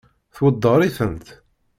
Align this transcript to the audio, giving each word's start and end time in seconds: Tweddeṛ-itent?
Tweddeṛ-itent? 0.35 1.27